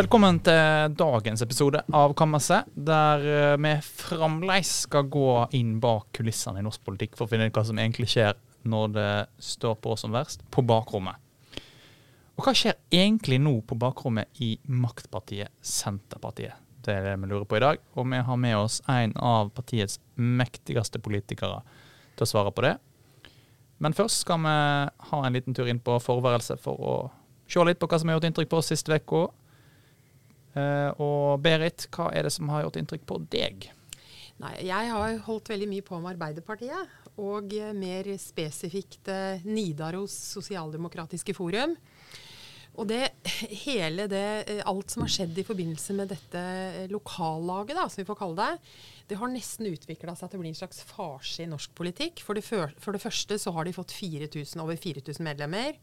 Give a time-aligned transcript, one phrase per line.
[0.00, 6.62] Velkommen til dagens episode av Kammerset, der eh, vi fremdeles skal gå inn bak kulissene
[6.62, 8.38] i norsk politikk for å finne ut hva som egentlig skjer
[8.70, 9.10] når det
[9.44, 11.18] står på som verst, på bakrommet.
[12.32, 16.56] Og hva skjer egentlig nå på bakrommet i maktpartiet Senterpartiet?
[16.80, 19.50] Det er det vi lurer på i dag, og vi har med oss en av
[19.58, 21.58] partiets mektigste politikere
[22.14, 22.78] til å svare på det.
[23.84, 24.56] Men først skal vi
[25.10, 26.96] ha en liten tur inn på forværelse for å
[27.50, 29.26] se litt på hva som har gjort inntrykk på oss sist uka.
[30.56, 33.68] Uh, og Berit, hva er det som har gjort inntrykk på deg?
[34.40, 40.16] Nei, Jeg har holdt veldig mye på med Arbeiderpartiet, og uh, mer spesifikt uh, Nidaros
[40.34, 41.76] sosialdemokratiske forum.
[42.78, 43.10] Og det,
[43.66, 46.42] hele det, alt som har skjedd i forbindelse med dette
[46.90, 48.74] lokallaget, da, som vi får kalle det,
[49.10, 52.22] det har nesten utvikla seg til å bli en slags farse i norsk politikk.
[52.24, 55.74] For det, for det første så har de fått 4000, over 4000 medlemmer.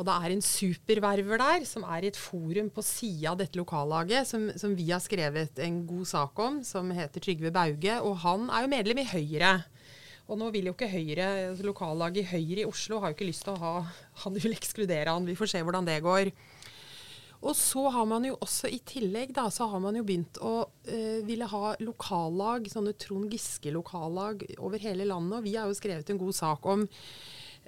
[0.00, 3.60] Og det er en superverver der, som er i et forum på sida av dette
[3.60, 7.98] lokallaget, som, som, vi har skrevet en god sak om, som heter Trygve Bauge.
[8.00, 9.58] Og han er jo medlem i Høyre.
[10.30, 13.28] Og nå vil jo ikke Høyre, altså lokallaget i Høyre i Oslo har jo ikke
[13.28, 13.74] lyst til å ha
[14.24, 15.28] Han vil ekskludere han.
[15.28, 16.32] Vi får se hvordan det går.
[17.40, 20.54] Og så har man jo også i tillegg da, så har man jo begynt å
[20.64, 25.38] øh, ville ha lokallag, sånne Trond Giske-lokallag over hele landet.
[25.38, 26.84] Og vi har jo skrevet en god sak om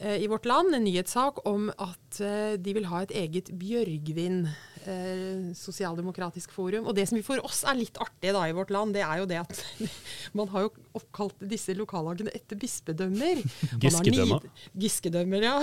[0.02, 5.52] i Vårt Land en nyhetssak om at uh, de vil ha et eget Bjørgvin uh,
[5.54, 6.88] sosialdemokratisk forum.
[6.90, 9.28] Og det som for oss er litt artig da i Vårt Land, det er jo
[9.30, 9.62] det at
[10.38, 13.44] man har jo oppkalt disse lokallagene etter bispedømmer.
[13.84, 14.48] Giskedømmer.
[14.84, 15.56] Giskedømmer, ja.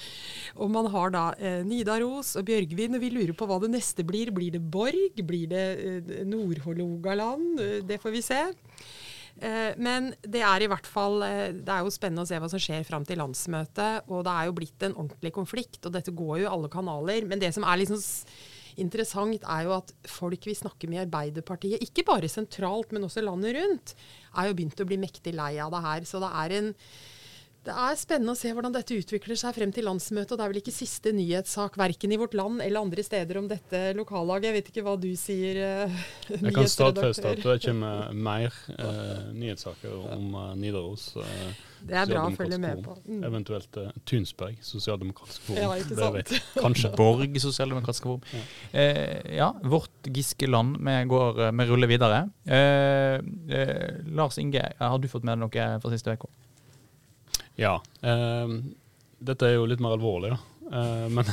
[0.60, 1.24] og man har da
[1.64, 4.34] Nidaros og Bjørgvin, og vi lurer på hva det neste blir.
[4.36, 5.24] Blir det Borg?
[5.24, 7.64] Blir det Nord-Hålogaland?
[7.88, 8.42] det får vi se.
[9.40, 12.48] Eh, men det er i hvert fall eh, Det er jo spennende å se hva
[12.52, 14.08] som skjer fram til landsmøtet.
[14.12, 17.28] Og det er jo blitt en ordentlig konflikt, og dette går jo i alle kanaler.
[17.28, 18.02] Men det som er liksom
[18.80, 23.24] interessant, er jo at folk vi snakker med i Arbeiderpartiet, ikke bare sentralt, men også
[23.24, 23.94] landet rundt,
[24.38, 26.06] er jo begynt å bli mektig lei av det her.
[26.08, 26.70] Så det er en
[27.60, 30.32] det er spennende å se hvordan dette utvikler seg frem til landsmøtet.
[30.32, 33.50] og Det er vel ikke siste nyhetssak verken i vårt land eller andre steder om
[33.50, 34.48] dette lokallaget.
[34.48, 36.46] Jeg vet ikke hva du sier, nyhetsredaktør.
[36.46, 41.10] Jeg kan stadfeste at det kommer mer eh, nyhetssaker om eh, Nidaros.
[41.20, 41.52] Eh,
[41.84, 42.96] det er bra å følge med på.
[43.04, 43.20] Mm.
[43.28, 45.60] Eventuelt eh, Tunsberg sosialdemokratisk forum.
[45.60, 46.36] Ja, ikke sant?
[46.64, 48.28] Kanskje Borg sosialdemokratisk forum.
[48.32, 48.44] Ja.
[48.72, 50.80] Eh, ja, vårt Giskeland.
[50.80, 52.24] Vi går, vi ruller videre.
[54.16, 56.32] Lars Inge, har du fått med deg noe fra siste uke?
[57.60, 57.76] Ja.
[58.00, 58.54] Eh,
[59.20, 60.38] dette er jo litt mer alvorlig, da.
[60.70, 61.28] Eh, men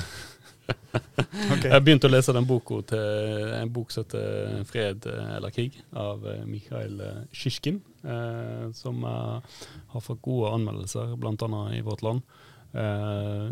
[1.53, 1.69] okay.
[1.69, 6.25] jeg begynte å lese den boka til en bok som heter 'Fred eller krig' av
[6.27, 6.99] eh, Mikhail
[7.31, 11.63] Sjisjkin, eh, som har fått gode anmeldelser, bl.a.
[11.73, 12.21] i vårt land.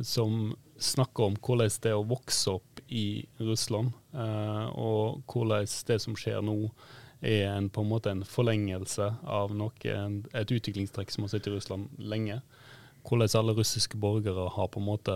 [0.05, 3.93] som snakker om hvordan det er å vokse opp i Russland,
[4.75, 6.57] og hvordan det som skjer nå,
[7.25, 9.97] er en, på en måte en forlengelse av noe,
[10.33, 12.41] et utviklingstrekk som har sittet i Russland lenge
[13.05, 15.15] hvordan alle russiske borgere har på en måte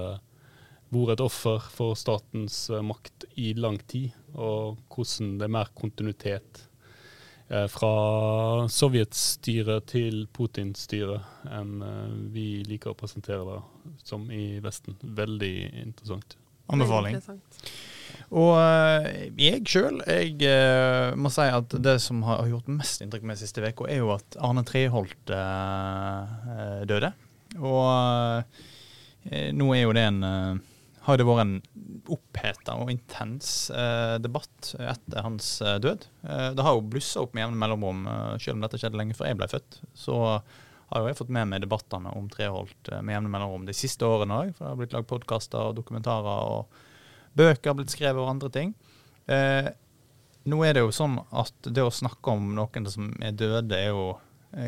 [0.89, 5.69] vært et offer for statens eh, makt i lang tid, og hvordan det er mer
[5.77, 6.63] kontinuitet
[7.49, 7.93] eh, fra
[8.73, 14.97] sovjetstyret til Putin-styret enn eh, vi liker å presentere det som i Vesten.
[15.01, 15.55] Veldig
[15.85, 16.37] interessant.
[16.69, 17.17] Anbefaling.
[18.29, 18.53] Og
[19.39, 23.63] jeg sjøl, jeg uh, må si at det som har gjort mest inntrykk med siste
[23.63, 27.13] uka, er jo at Arne Treholt uh, døde.
[27.57, 28.43] Og
[29.31, 30.59] eh, nå er jo det en eh,
[31.07, 31.55] Har det vært en
[32.13, 36.05] oppheta og intens eh, debatt etter hans eh, død.
[36.23, 39.17] Eh, det har jo blussa opp med jevne mellomrom, eh, selv om dette skjedde lenge
[39.17, 39.79] før jeg ble født.
[39.97, 44.05] Så har jo jeg fått med meg debattene om Treholt med jevne mellomrom de siste
[44.05, 44.53] årene òg.
[44.57, 46.88] For det har blitt lagd podkaster og dokumentarer, og
[47.39, 48.75] bøker har blitt skrevet og andre ting.
[50.49, 53.91] nå er det jo sånn at det å snakke om noen som er døde, er
[53.91, 54.05] jo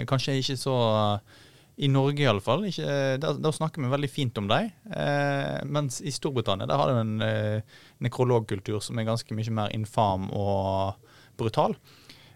[0.09, 0.75] kanskje ikke så
[1.81, 2.68] i Norge iallfall.
[3.21, 4.69] Da, da snakker vi veldig fint om dem.
[4.91, 9.74] Eh, mens i Storbritannia der har de en eh, nekrologkultur som er ganske mye mer
[9.74, 11.00] infam og
[11.39, 11.75] brutal.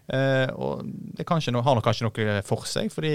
[0.06, 3.14] Eh, og det kanskje, har kanskje noe for seg, fordi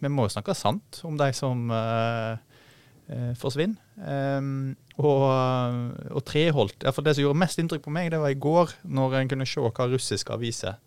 [0.00, 2.46] vi må jo snakke sant om de som eh, eh
[3.38, 3.80] forsvinner.
[3.98, 4.50] Eh,
[5.00, 5.24] og,
[6.12, 8.76] og Treholt ja, for Det som gjorde mest inntrykk på meg, det var i går,
[8.84, 10.78] når en kunne se hva russiske aviser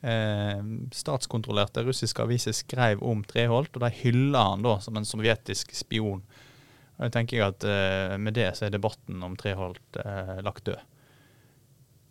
[0.00, 0.62] eh,
[0.92, 6.22] statskontrollerte russiske aviser skrev om Treholt, og de hylla han da som en sovjetisk spion.
[6.96, 10.80] Og jeg tenker at eh, Med det så er debatten om Treholt eh, lagt død.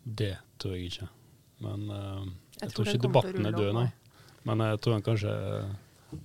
[0.04, 1.08] Det tror jeg ikke.
[1.64, 3.88] Men uh, jeg, jeg, tror, tror ikke debatten er død, nei.
[4.46, 5.32] Men jeg tror han kanskje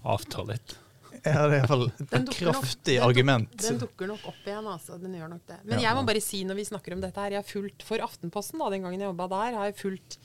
[0.05, 0.75] avtar litt.
[1.21, 3.57] Ja, det er iallfall et kraftig nok, argument.
[3.61, 4.97] Den, dukker nok opp igjen, altså.
[5.01, 5.57] Den gjør nok det.
[5.63, 5.89] Men ja.
[5.89, 8.61] jeg må bare si når vi snakker om dette her, jeg har fulgt for Aftenposten
[8.61, 10.17] da, den gangen jeg jobba der, har jeg fulgt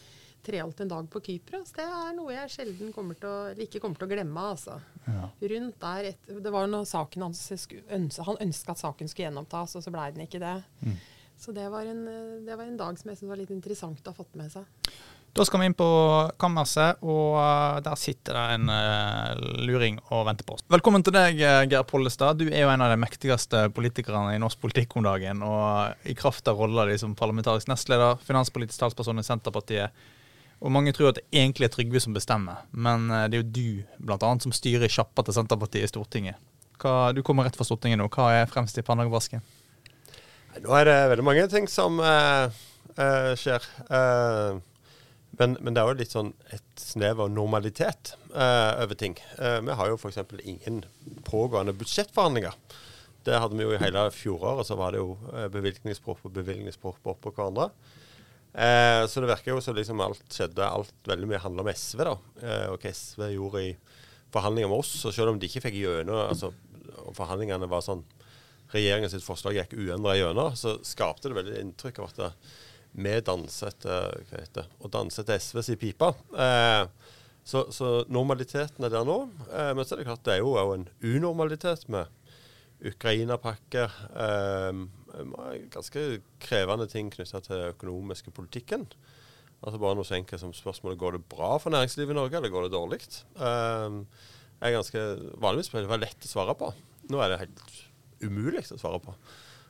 [0.47, 1.73] Treholt en dag på Kypros.
[1.75, 4.45] Det er noe jeg sjelden kommer til å, ikke kommer til å glemme.
[4.53, 4.77] altså.
[5.07, 5.27] Ja.
[5.53, 7.43] Rundt der et, Det var når saken hans
[7.91, 10.55] Han ønska at saken skulle gjenopptas, og så blei den ikke det.
[10.87, 10.97] Mm.
[11.37, 12.05] Så det var, en,
[12.47, 14.65] det var, en, dag som jeg syntes var litt interessant å ha fått med seg.
[15.37, 15.87] Da skal vi inn på
[16.41, 20.63] kammerset, og uh, der sitter det en uh, luring og venter på oss.
[20.73, 22.39] Velkommen til deg, uh, Geir Pollestad.
[22.41, 25.43] Du er jo en av de mektigste politikerne i norsk politikk om dagen.
[25.45, 30.07] Og i kraft av rolla di som parlamentarisk nestleder, finanspolitisk talsperson i Senterpartiet,
[30.65, 34.15] og mange tror at det egentlig er Trygve som bestemmer, men det er jo du
[34.15, 36.39] annet som styrer sjappa til Senterpartiet i Stortinget.
[36.81, 38.07] Hva, du kommer rett fra Stortinget nå.
[38.09, 39.45] Hva er fremst i pannevasken?
[40.65, 42.01] Nå er det veldig mange ting som
[43.37, 43.69] skjer.
[43.93, 44.65] Uh,
[45.39, 49.17] men, men, det er jo litt sånn et snev av normalitet eh, over ting.
[49.37, 50.23] Eh, vi har jo f.eks.
[50.43, 50.81] ingen
[51.29, 52.57] pågående budsjettforhandlinger.
[53.27, 54.69] Det hadde vi jo i hele fjoråret.
[54.69, 55.17] Så var det jo
[55.53, 57.69] bevilgningspropp og bevilgningspropp oppå hverandre.
[58.57, 62.05] Eh, så det virker jo som liksom alt skjedde, alt veldig mye handler om SV,
[62.09, 62.17] da.
[62.73, 63.73] og hva SV gjorde i
[64.33, 64.95] forhandlinger med oss.
[65.05, 66.55] Og selv om de ikke fikk gjennom altså,
[67.17, 68.07] forhandlingene var sånn
[68.67, 72.31] Regjeringens forslag gikk uendra gjennom, så skapte det veldig inntrykk av at det,
[72.97, 76.15] vi danset hva heter å danse etter SVs i pipa.
[76.33, 77.13] Eh,
[77.47, 79.21] så, så, normaliteten er der nå.
[79.53, 82.11] Eh, men så er det klart det er jo òg en unormalitet med
[82.87, 83.85] Ukraina-pakke.
[84.25, 84.81] Eh,
[85.73, 86.07] ganske
[86.43, 88.89] krevende ting knytta til den økonomiske politikken.
[89.63, 92.53] Altså Bare noe så enkelt som spørsmålet går det bra for næringslivet i Norge, eller
[92.53, 93.01] går det dårlig.
[93.39, 94.01] Eh,
[94.67, 95.07] er ganske
[95.39, 96.73] vanligvis det være lett å svare på.
[97.13, 97.67] Nå er det helt
[98.27, 99.15] umulig å svare på.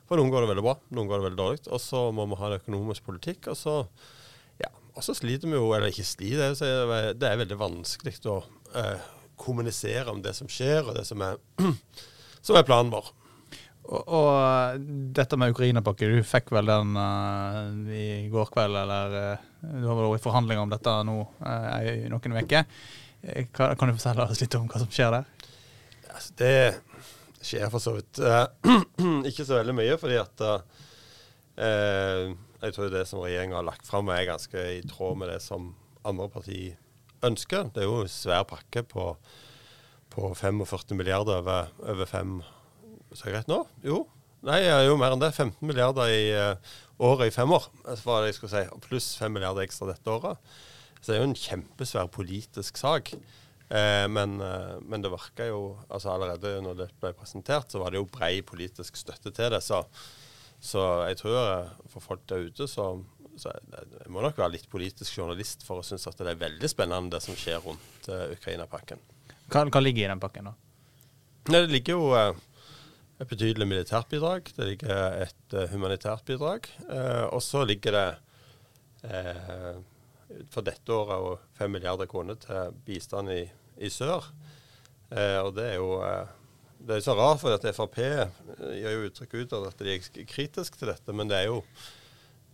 [0.07, 1.61] For noen går det veldig bra, noen går det veldig dårlig.
[1.67, 3.49] Og så må vi ha en økonomisk politikk.
[3.51, 3.75] Og så,
[4.63, 6.55] ja, og så sliter vi jo, eller ikke sliter,
[7.17, 8.39] det er veldig vanskelig å
[8.71, 9.07] eh,
[9.37, 11.39] kommunisere om det som skjer, og det som er,
[12.45, 13.11] som er planen vår.
[13.87, 19.45] Og, og, dette med Ukraina-pakke, du fikk vel den uh, i går kveld, eller uh,
[19.63, 22.67] du har vært i forhandlinger om dette nå uh, i noen uker.
[23.55, 25.31] Kan, kan, du fortelle oss litt om hva som skjer der?
[26.11, 26.51] Altså, det
[27.43, 28.47] skjer for så vidt uh,
[29.29, 34.09] ikke så veldig mye, fordi at uh, jeg tror det som regjeringa har lagt fram,
[34.13, 35.71] er ganske i tråd med det som
[36.07, 36.77] andre partier
[37.25, 37.71] ønsker.
[37.73, 39.09] Det er jo en svær pakke på,
[40.13, 42.39] på 45 milliarder over, over fem
[43.13, 43.63] Så jeg rett nå?
[43.85, 44.05] Jo.
[44.45, 45.33] Nei, jo mer enn det.
[45.33, 47.69] 15 milliarder i uh, året i fem år,
[48.05, 48.81] var det jeg skulle si.
[48.85, 50.41] Pluss 5 milliarder ekstra dette året.
[50.99, 53.13] Så det er jo en kjempesvær politisk sak.
[53.69, 57.91] Eh, men, eh, men, det virka jo altså Allerede når det ble presentert, så var
[57.91, 59.61] det jo brei politisk støtte til det.
[59.63, 59.81] Så,
[60.59, 62.89] så jeg tror eh, for folk der ute så,
[63.35, 66.71] så jeg må nok være litt politisk journalist for å synes at det er veldig
[66.71, 69.03] spennende det som skjer rundt uh, Ukraina-pakken.
[69.51, 70.55] Hva, hva, ligger i den pakken, da?
[71.51, 72.39] Nei, det ligger jo uh,
[73.19, 74.49] et betydelig militært bidrag.
[74.55, 76.71] Det ligger et uh, humanitært bidrag.
[77.29, 78.07] og så ligger det
[80.51, 83.43] for dette året og 5 milliarder kroner til bistand i,
[83.79, 84.27] i sør.
[85.11, 86.35] Eh, og det er jo eh,
[86.77, 90.27] det er så rart, for at Frp gir jo uttrykk ut av at de er
[90.29, 91.15] kritiske til dette.
[91.15, 91.61] Men det er jo,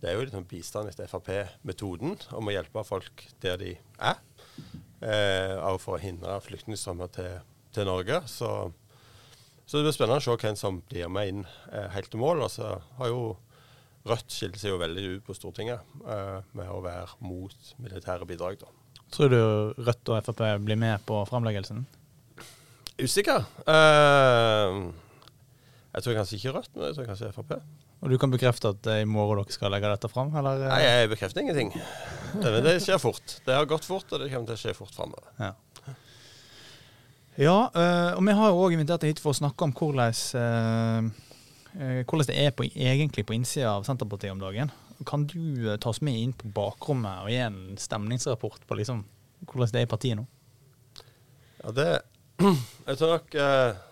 [0.00, 4.22] det er jo liksom bistand etter Frp-metoden om å hjelpe folk der de er.
[5.04, 7.36] Eh, og for å hindre flyktningstrømmer til,
[7.76, 8.22] til, Norge.
[8.30, 8.50] Så,
[9.66, 12.46] så, det blir spennende å se hvem som blir med inn eh, helt til mål.
[12.48, 13.34] Altså, har jo
[14.04, 18.58] Rødt skilte seg jo veldig ut på Stortinget uh, med å være mot militære bidrag.
[18.60, 19.00] da.
[19.14, 19.38] Tror du
[19.80, 21.86] Rødt og Frp blir med på framleggelsen?
[23.00, 23.46] Usikker.
[23.64, 24.92] Uh,
[25.94, 27.56] jeg tror kanskje ikke Rødt, men jeg tror kanskje Frp.
[28.04, 30.34] Og du kan bekrefte at i morgen dere skal legge dette fram?
[30.36, 30.66] Eller?
[30.68, 31.72] Nei, jeg bekrefter ingenting.
[32.36, 33.38] Det, det, skjer fort.
[33.46, 35.32] Det har gått fort, og det kommer til å skje fort framover.
[35.40, 35.54] Ja.
[37.40, 40.12] ja, uh, og vi har jo òg invitert deg hit for å snakke om hvordan
[40.36, 41.14] Eh,
[41.74, 44.70] hvordan det er på, egentlig på innsida av Senterpartiet om dagen.
[45.02, 49.02] Kan du eh, ta oss med inn på bakrommet og gi en stemningsrapport på liksom,
[49.42, 50.26] hvordan det er i partiet nå?
[51.64, 51.88] Ja, det
[52.88, 53.82] Jeg tror nok eh,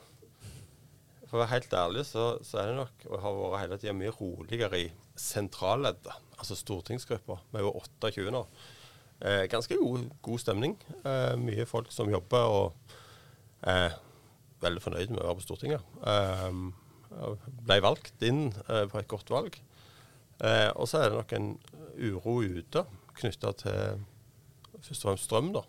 [1.29, 3.97] For å være helt ærlig, så, så er det nok og har vært hele tida
[3.97, 4.87] mye roligere i
[5.19, 7.37] sentralleddet, altså stortingsgruppa.
[7.53, 8.43] Vi er jo 28 nå.
[9.23, 10.77] Eh, ganske god, god stemning.
[11.05, 12.97] Eh, mye folk som jobber og
[13.63, 13.95] er
[14.63, 15.85] veldig fornøyd med å være på Stortinget.
[16.03, 16.73] Um,
[17.67, 19.59] ble valgt inn eh, på et godt valg.
[20.43, 21.53] Eh, og så er det nok en
[21.99, 22.85] uro ute
[23.19, 24.03] knytta til
[24.83, 25.53] først og fremst strøm.
[25.55, 25.65] da.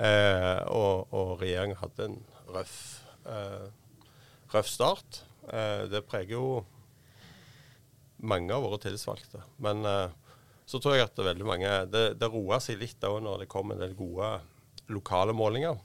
[0.00, 2.78] Eh, og, og regjeringen hadde en røff,
[4.50, 5.24] røff start.
[5.90, 6.64] det preger jo
[8.18, 9.42] mange av våre tillitsvalgte.
[9.62, 9.84] Men
[10.66, 13.44] så tror jeg at det er veldig mange Det, det roer seg litt òg når
[13.44, 14.32] det kommer en del gode
[14.90, 15.78] lokale målinger.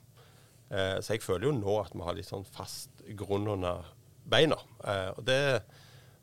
[0.70, 3.86] Eh, så jeg føler jo nå at vi har litt sånn fast grunn under
[4.30, 4.58] beina.
[4.84, 5.42] Eh, og det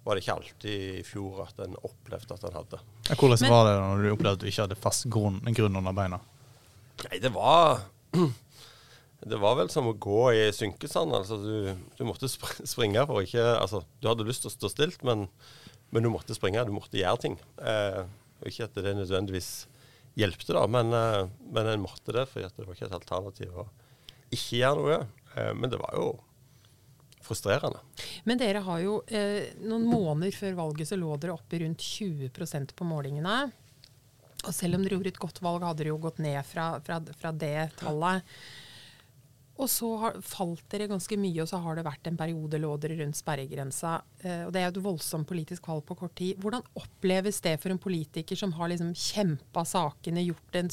[0.03, 2.81] var det ikke alltid i fjor at en opplevde at en hadde.
[3.09, 5.39] Ja, hvordan Men, var det da når du opplevde at du ikke hadde fast grunn,
[5.55, 6.19] grunn under beina?
[7.07, 7.85] Nei, det var
[9.23, 11.15] Det var vel som å gå i synkesand.
[11.15, 15.05] Altså, du, du, måtte springe for ikke Altså, du hadde lyst til å stå stilt,
[15.07, 15.29] men,
[15.95, 16.65] men du måtte springe.
[16.67, 17.37] Du måtte gjøre ting.
[17.63, 18.01] Eh,
[18.43, 19.53] og ikke at det nødvendigvis
[20.19, 23.69] hjelpte, da, men, eh, men en måtte det, for det var ikke et alternativ å
[24.35, 24.99] ikke gjøre noe.
[25.37, 26.09] Eh, men det var jo
[27.27, 27.83] frustrerende.
[28.29, 32.75] Men dere har jo eh, noen måneder før valget så lå dere oppe rundt 20%
[32.79, 33.37] på målingene.
[34.43, 36.99] Og selv om dere gjorde et godt valg, hadde dere jo gått ned fra, fra,
[37.19, 38.27] fra det tallet.
[39.61, 42.73] Og så har, falt dere ganske mye, og så har det vært en periode lå
[42.81, 43.99] dere rundt sperregrensa.
[44.25, 46.41] Eh, og Det er jo et voldsomt politisk valg på kort tid.
[46.43, 50.73] Hvordan oppleves det for en politiker som har liksom kjempa sakene, gjort, en,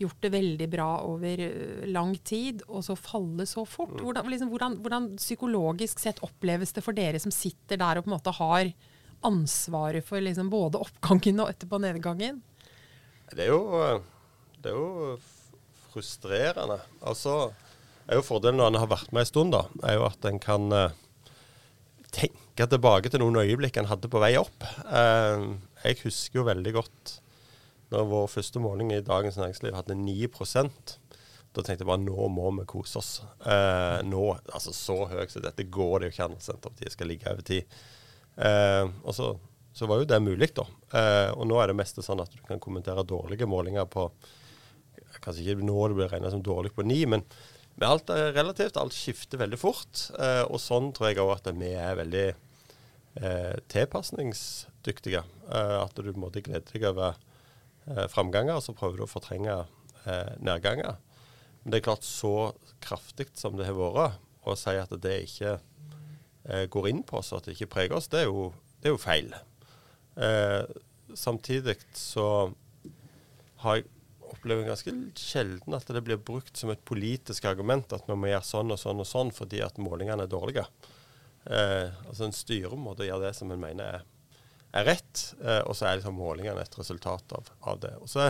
[0.00, 3.94] gjort, det veldig bra over uh, lang tid, og så falle så fort?
[3.96, 4.02] Mm.
[4.04, 8.12] Hvordan, liksom, hvordan, hvordan, psykologisk sett oppleves det for dere som sitter der og på
[8.12, 8.72] en måte har
[9.26, 12.42] ansvaret for liksom både oppgangen og etterpå nedgangen?
[13.32, 14.04] Det er jo, eh,
[14.62, 15.16] det er jo
[15.90, 16.78] frustrerende.
[17.00, 17.48] Altså
[18.06, 20.38] er jo Fordelen når en har vært med en stund, da, er jo at en
[20.42, 20.94] kan uh,
[22.14, 24.66] tenke tilbake til noen øyeblikk en hadde på vei opp.
[24.86, 27.16] Uh, jeg husker jo veldig godt
[27.92, 30.28] når vår første måling i Dagens Næringsliv hadde 9
[31.56, 33.10] Da tenkte jeg bare nå må vi kose oss.
[33.46, 37.08] Eh, nå, altså Så høyt som dette går det jo ikke an at Senterpartiet skal
[37.08, 37.64] ligge over tid.
[39.04, 39.38] og så,
[39.72, 40.66] så, var jo det mulig, da.
[41.32, 44.10] og nå er det meste sånn at du kan kommentere dårlige målinger på
[45.24, 47.22] Kanskje ikke nå det blir regna som dårlig på ni, men
[47.76, 48.78] med alt er relativt.
[48.80, 50.08] Alt skifter veldig fort.
[50.16, 55.22] Eh, og sånn tror jeg òg at vi er veldig eh, tilpasningsdyktige.
[55.50, 57.18] Eh, at du måte gleder deg over
[57.90, 59.56] eh, framganger, så prøver du å fortrenge
[60.04, 60.98] eh, nedganger.
[61.62, 62.52] Men det er klart, så
[62.84, 67.32] kraftig som det har vært, å si at det ikke eh, går inn på oss,
[67.34, 69.32] at det ikke preger oss, det er jo, det er jo feil.
[70.22, 70.62] Eh,
[71.18, 72.52] samtidig så
[73.64, 73.88] har jeg
[74.26, 78.46] opplever ganske sjelden at det blir brukt som et politisk argument at vi må gjøre
[78.46, 80.66] sånn og sånn og sånn fordi at målingene er dårlige.
[81.46, 84.06] Eh, altså En styrer må gjøre det som en mener er,
[84.76, 87.92] er rett, eh, og så er liksom målingene et resultat av, av, det.
[88.02, 88.26] Og Så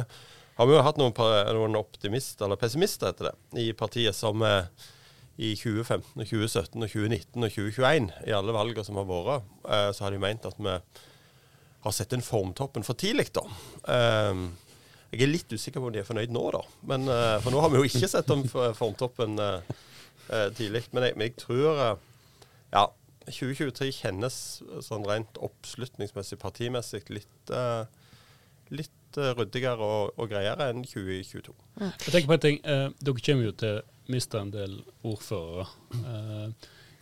[0.57, 1.17] har vi jo hatt noen,
[1.57, 4.69] noen optimister, eller pessimister etter det, i partiet som eh,
[5.37, 9.91] i 2015, og 2017, og 2019 og 2021, i alle valgene som har vært, eh,
[9.93, 10.77] så har de ment at vi
[11.87, 13.29] har sett den formtoppen for tidlig.
[13.37, 13.45] da.
[13.93, 14.47] Eh,
[15.13, 16.63] jeg er litt usikker på om de er fornøyd nå, da.
[16.91, 17.07] Men,
[17.41, 19.39] for nå har vi jo ikke sett den formtoppen
[20.59, 20.83] tidlig.
[20.91, 21.79] Men jeg, men jeg tror
[22.75, 22.83] ja,
[23.27, 24.39] 2023 kjennes
[24.87, 27.53] sånn rent oppslutningsmessig, partimessig, litt,
[28.71, 31.55] litt ryddigere og, og, greiere enn 2022.
[31.81, 32.59] Jeg tenker på en ting.
[32.63, 35.69] dere kommer jo til å miste en del ordførere.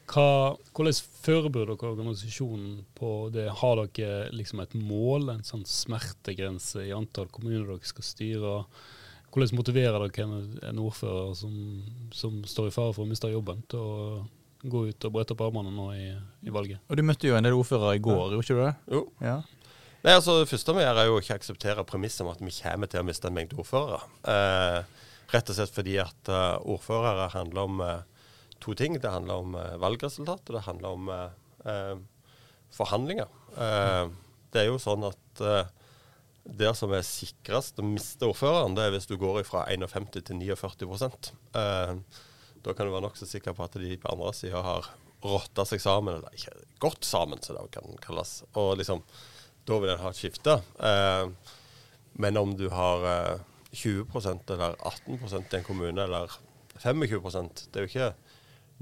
[0.04, 3.47] Hva, hvordan forbereder dere organisasjonen på det?
[3.61, 8.54] Har dere liksom et mål, en sånn smertegrense i antall kommuner dere skal styre?
[9.33, 11.54] Hvordan motiverer dere en, en ordfører som,
[12.12, 14.25] som, står i fare for å miste jobben, til å
[14.71, 16.06] gå ut og brette opp armene nå i,
[16.44, 16.83] i, valget?
[16.88, 18.73] Og Du møtte jo en del ordførere i går, gjorde ikke du det?
[18.97, 19.02] Jo.
[19.25, 19.37] Ja.
[20.04, 22.90] Nei, altså Det første vi gjør, er jo ikke akseptere premisset om at vi kommer
[22.92, 24.02] til å miste en mengde ordførere.
[24.28, 28.26] Eh, rett og slett fordi at uh, ordførere handler om uh,
[28.61, 28.99] to ting.
[29.00, 31.97] Det handler om uh, valgresultat, og det handler om uh,
[32.75, 33.30] forhandlinger.
[34.52, 35.42] det er jo sånn at
[36.44, 40.40] det som er sikrest å miste ordføreren, det er hvis du går fra 51 til
[40.42, 41.94] 49 uh,
[42.64, 44.88] Da kan du være nokså sikker på at de på andre sida har
[45.25, 48.42] rotta seg sammen, eller ikke gått sammen, som det kan kalles.
[48.61, 49.02] Og liksom,
[49.68, 50.59] da vil en ha et skifte.
[50.80, 51.54] Eh,
[52.21, 53.44] men om du har eh,
[53.75, 56.33] 20% eller 18% i en kommune, eller
[56.83, 58.12] 25% det er jo ikke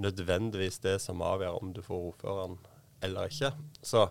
[0.03, 2.59] nødvendigvis det som avgjør om du får ordføreren
[3.03, 3.53] eller ikke.
[3.83, 4.07] Så,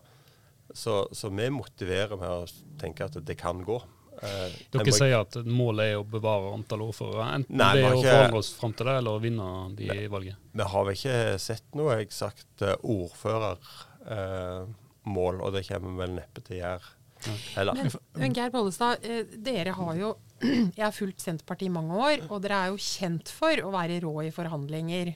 [0.73, 3.79] så, så, vi motiverer med å tenke at det kan gå.
[4.21, 8.03] Eh, Dere sier at målet er å bevare antall ordførere, enten nei, det er å
[8.03, 10.35] forandre oss fram til det, eller å vinne de ne, valget?
[10.51, 16.39] Vi har vel ikke sett noe eksakt ordførermål, eh, og det kommer vi vel neppe
[16.45, 16.87] til å gjøre.
[17.21, 17.73] Ja.
[17.77, 17.87] Men,
[18.17, 20.09] men Geir Bollestad, eh, dere har jo
[20.77, 24.01] Jeg har fulgt Senterpartiet i mange år, og dere er jo kjent for å være
[24.01, 25.13] rå i forhandlinger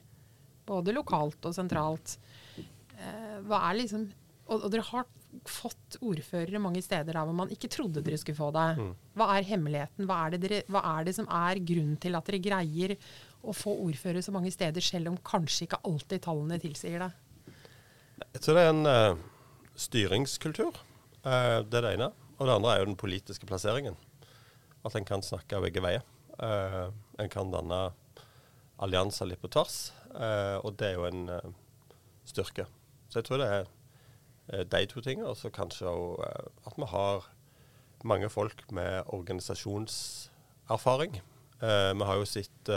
[0.66, 2.18] både lokalt og sentralt.
[2.58, 4.04] Eh, hva er liksom
[4.46, 5.06] og, og, dere har
[5.50, 8.66] fått ordførere mange steder der hvor man ikke trodde dere skulle få det.
[8.80, 8.92] Mm.
[9.18, 10.08] Hva er hemmeligheten?
[10.10, 12.96] Hva er, det dere, hva er det som er grunnen til at dere greier
[13.46, 17.12] å få ordførere så mange steder, selv om kanskje ikke alltid tallene tilsier det?
[18.24, 19.20] Jeg tror det er en uh,
[19.80, 20.80] styringskultur.
[21.26, 22.10] Uh, det er det ene.
[22.36, 24.00] Og det andre er jo den politiske plasseringen.
[24.86, 26.06] At en kan snakke begge veier.
[26.40, 26.90] Uh,
[27.22, 27.84] en kan danne
[28.82, 29.90] allianser litt på tvers.
[30.16, 31.56] Og det er jo en
[32.28, 32.64] styrke.
[33.12, 33.70] Så jeg tror det er
[34.48, 35.30] de to tingene.
[35.30, 37.18] Og så kanskje òg eh, at vi har
[38.06, 41.22] mange folk med organisasjonserfaring.
[41.62, 42.70] Eh, vi har jo sett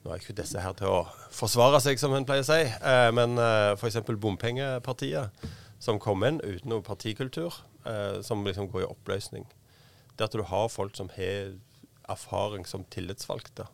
[0.00, 2.64] Nå er ikke disse her til å forsvare seg, som hun pleier å si,
[3.12, 3.36] men
[3.76, 4.00] f.eks.
[4.16, 5.28] Bompengepartiet,
[5.76, 7.52] som kom inn uten noe partikultur,
[8.24, 9.44] som liksom går i oppløsning.
[10.16, 11.52] Det at du har folk som har
[12.08, 13.68] erfaring som tillitsvalgte,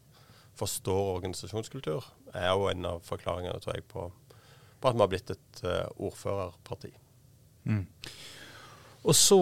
[0.59, 4.09] forstår organisasjonskultur, er jo en av forklaringene tror jeg, på,
[4.87, 6.95] på at vi har blitt et uh, ordførerparti.
[7.67, 7.85] Mm.
[9.07, 9.37] Og så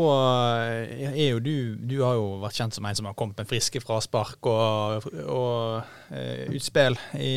[0.69, 3.49] eh, er jo du Du har jo vært kjent som en som har kommet med
[3.49, 7.33] friske fraspark og, og uh, utspill i,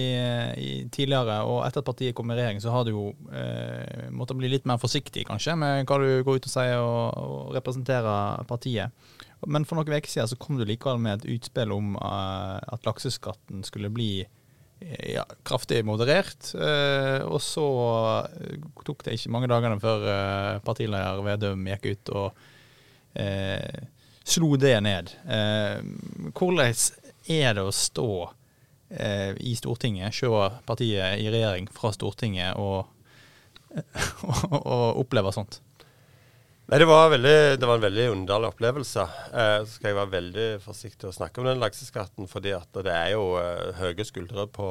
[0.60, 1.40] i tidligere.
[1.48, 4.68] Og etter at partiet kom i regjering, så har du jo uh, måttet bli litt
[4.68, 9.16] mer forsiktig, kanskje, med hva du går ut og sier og, og representerer partiet.
[9.46, 12.88] Men for noen uker siden så kom du likevel med et utspill om uh, at
[12.88, 14.32] lakseskatten skulle bli eh,
[14.80, 16.52] ja, kraftig moderert.
[16.54, 17.66] Eh, og så
[18.86, 22.44] tok det ikke mange dagene før eh, partileder Vedum gikk ut og
[24.28, 25.08] slo det ned.
[26.38, 26.76] hvordan
[27.34, 28.12] er det å stå
[29.42, 30.30] i Stortinget, se
[30.68, 32.86] partiet i regjering fra Stortinget og,
[34.30, 35.58] og, og oppleve sånt?
[36.68, 39.04] Nei, det var, veldig, det var, en veldig underlig opplevelse.
[39.32, 42.92] Eh, så skal jeg være veldig forsiktig å snakke om den lakseskatten, fordi at det
[42.92, 44.68] er jo eh, høye skuldre på,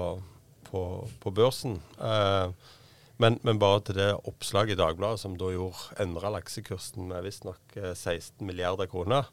[0.69, 0.83] på,
[1.23, 1.79] på børsen.
[1.97, 2.75] Eh,
[3.17, 7.79] men, men, bare til det oppslaget i Dagbladet som da gjorde endra laksekursen med visstnok
[7.79, 9.33] 16 eh, milliarder kroner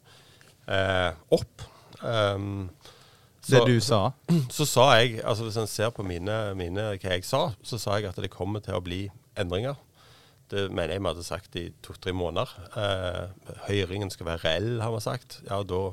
[0.64, 1.68] eh, opp.
[2.00, 2.70] Um,
[3.44, 4.06] så, det du sa?
[4.56, 7.98] Så sa jeg, altså hvis en ser på mine, mine, hva jeg sa, så sa
[8.00, 9.02] jeg at det kommer til å bli
[9.36, 9.76] endringer.
[10.52, 12.50] Det mener jeg vi hadde sagt i to-tre måneder.
[12.80, 15.40] Eh, høringen skal være reell, har vi sagt.
[15.48, 15.86] Ja, da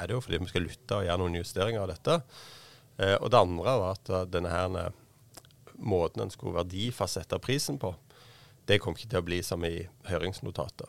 [0.00, 2.20] er det jo fordi vi skal lytte og gjøre noen justeringer av dette.
[3.00, 4.94] Eh, og det andre var at uh, denne her uh,
[5.80, 7.94] måten en skulle verdifastsette prisen på,
[8.68, 9.74] det kom ikke til å bli som i
[10.08, 10.88] høringsnotatet.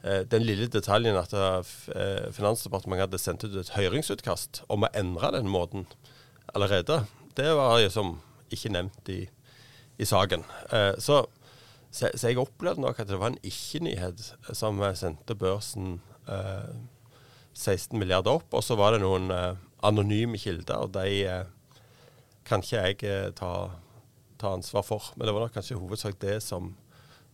[0.00, 1.32] Eh, den lille detaljen at
[2.32, 5.84] Finansdepartementet hadde sendt ut et høringsutkast om å endre den måten
[6.54, 7.02] allerede,
[7.36, 8.18] det var liksom
[8.52, 9.20] ikke nevnt i,
[10.00, 10.44] i saken.
[10.72, 11.22] Eh, så
[11.90, 14.22] så, så, jeg opplevde nok at det var en ikke-nyhet
[14.54, 15.98] som sendte børsen
[16.30, 16.70] eh,
[17.54, 18.54] 16 milliarder opp.
[18.54, 21.48] Og så var det noen eh, anonyme kilder, og de eh,
[22.46, 23.52] kan ikke jeg eh, ta,
[24.40, 25.10] ta, ansvar for.
[25.16, 26.74] Men det var nok kanskje i hovedsak det som,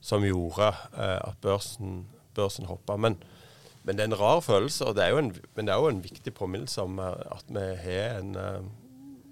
[0.00, 2.96] som gjorde eh, at børsen, børsen hoppa.
[2.96, 3.20] Men,
[3.82, 5.92] men, det er en rar følelse, og det er jo en, men det er jo
[5.92, 8.34] en viktig påminnelse om eh, at vi har en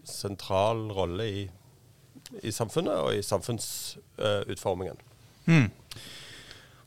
[0.05, 1.43] sentral rolle i,
[2.45, 5.01] i samfunnet og i samfunnsutformingen.
[5.47, 5.71] Mm.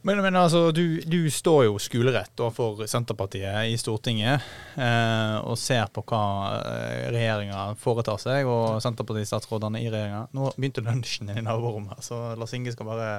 [0.07, 4.45] Men, men, altså, du, du, står jo skolerett for Senterpartiet i Stortinget
[4.79, 6.21] eh, og ser på hva
[6.61, 10.21] eh, regjeringa foretar seg, og Senterparti-statsrådene i regjeringa.
[10.37, 13.09] Nå begynte lunsjen i naborommet, så Lars Inge skal bare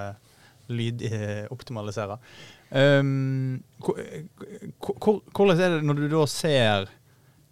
[0.72, 2.16] lydoptimalisere.
[2.72, 6.88] Um, hvordan er det når du da ser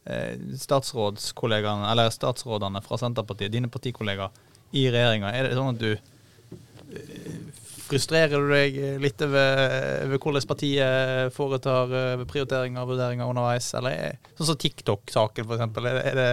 [0.08, 0.32] eh,
[0.64, 4.32] statsrådskollegaene, eller statsrådene fra Senterpartiet, dine partikollegaer,
[4.72, 5.36] i regjeringa?
[5.36, 5.92] Er det sånn at du
[7.86, 13.68] Frustrerer du deg litt over, hvordan partiet foretar eh, prioriteringer og vurderinger underveis?
[13.78, 15.80] Eller er, sånn som TikTok-saken, f.eks.
[15.84, 16.30] Er, er det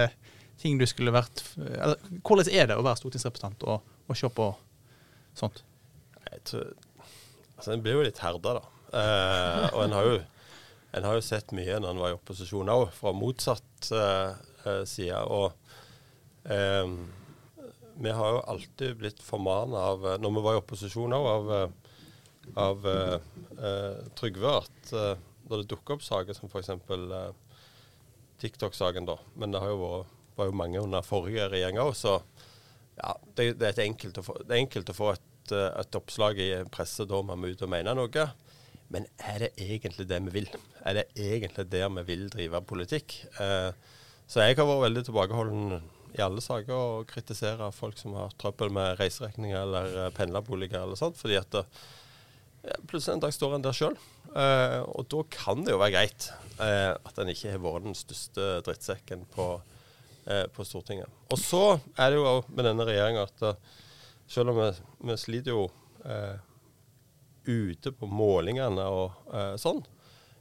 [0.60, 4.50] ting du skulle vært eller, Hvordan er det å være stortingsrepresentant og, og se på
[5.36, 5.62] sånt?
[6.30, 6.70] Jeg tror,
[7.56, 8.64] altså En blir jo litt herda, da.
[8.94, 10.20] Eh, og en har, jo,
[10.98, 14.40] en har jo sett mye når en var i opposisjon òg, fra motsatt eh,
[14.70, 15.20] eh side.
[15.30, 16.96] Og eh,
[18.00, 21.52] vi har jo alltid blitt formana av, eh, når vi var i opposisjon òg, av,
[21.54, 21.68] eh,
[22.60, 25.14] av uh, Trygve at uh,
[25.48, 26.74] når det dukker opp saker som f.eks.
[26.90, 27.30] Uh,
[28.42, 32.18] TikTok-saken, da, men det har jo vært, var jo mange under forrige regjering òg, så
[32.98, 36.48] ja, det, det, er enkelt få, det er enkelt å få et, et oppslag i
[36.74, 38.26] presse da man må ut og mene noe.
[38.92, 40.48] Men er det egentlig det vi vil?
[40.84, 43.16] Er det egentlig der vi vil drive politikk?
[43.40, 43.70] Eh,
[44.26, 45.80] så jeg har vært veldig tilbakeholden
[46.14, 50.98] i alle saker å kritisere folk som har trøbbel med reiseregninger eller uh, pendlerboliger eller
[50.98, 51.56] sånt, fordi at
[52.64, 53.96] ja, plutselig en dag står en der sjøl.
[54.32, 56.30] Eh, og da kan det jo være greit
[56.64, 59.48] eh, at en ikke har vært den største drittsekken på,
[60.24, 61.12] på, Stortinget.
[61.28, 61.60] Og så
[62.00, 63.44] er det jo med denne regjeringa at
[64.32, 64.70] selv om vi,
[65.10, 65.66] vi sliter jo
[67.44, 69.84] ute på målingene og sånn,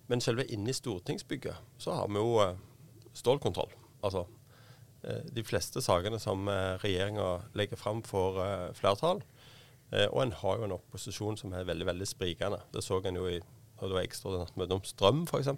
[0.07, 2.47] men selve inne i stortingsbygget så har vi jo
[3.19, 3.75] stålkontroll.
[3.99, 4.42] Altså Eh,
[5.35, 9.23] de fleste sakene som eh, regjeringa legger fram, får eh, flertall.
[9.93, 12.57] Og en har jo en opposisjon som er veldig veldig sprikende.
[12.73, 15.51] Det så en jo i når det var ekstraordinært møte om strøm, f.eks.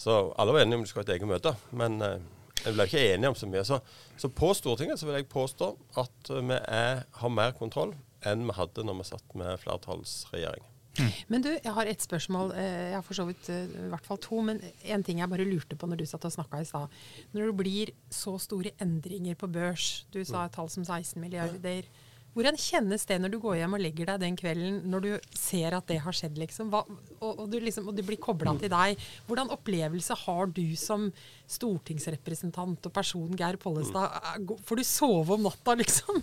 [0.00, 1.52] Så alle var enige om det skulle ha et eget møte.
[1.76, 2.22] Men en
[2.64, 3.64] ble ikke enige om så mye.
[3.68, 3.80] Så,
[4.16, 5.68] så, på Stortinget så vil jeg påstå
[6.00, 7.92] at vi er, har mer kontroll
[8.24, 10.64] enn vi hadde når vi satt med flertallsregjering.
[10.98, 11.12] Mm.
[11.32, 12.54] Men du, jeg har et spørsmål.
[12.56, 14.40] Eh, jeg har for så vidt eh, i hvert fall to.
[14.46, 16.98] Men en ting jeg bare lurte på når du satt og snakka i stad.
[17.36, 21.88] Når det blir så store endringer på børs, du sa et tall som 16 milliarder.
[22.36, 25.72] Hvordan kjennes det når du går hjem og legger deg den kvelden, når du ser
[25.72, 26.68] at det har skjedd, liksom?
[26.68, 26.82] Hva,
[27.16, 29.00] og, og, du liksom, og du blir kobla til deg.
[29.24, 31.08] Hvordan opplevelse har du som
[31.48, 34.44] stortingsrepresentant og person Geir Pollestad?
[34.68, 36.20] Får du sove om natta, liksom?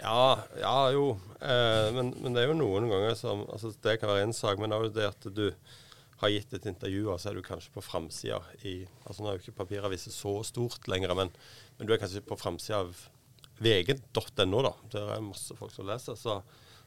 [0.00, 1.04] Ja, ja jo.
[1.40, 4.60] Eh, men, men, det er jo noen ganger som altså Det kan være én sak,
[4.60, 5.48] men òg det at du
[6.20, 9.38] har gitt et intervju, og så er du kanskje på framsida i altså Nå er
[9.38, 11.32] jo ikke papiraviser så stort lenger, men,
[11.78, 13.06] men du er kanskje på framsida av
[13.60, 16.38] vg.no, da, der er masse folk som leser, så,